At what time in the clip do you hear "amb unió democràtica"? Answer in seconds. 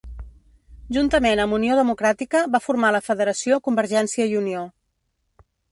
1.43-2.43